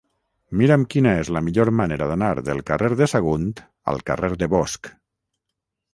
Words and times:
Mira'm 0.61 0.85
quina 0.93 1.11
és 1.23 1.29
la 1.35 1.43
millor 1.49 1.71
manera 1.81 2.07
d'anar 2.11 2.31
del 2.49 2.63
carrer 2.71 2.91
de 3.03 3.11
Sagunt 3.15 3.47
al 3.93 4.05
carrer 4.11 4.35
de 4.45 4.49
Bosch. 4.55 4.91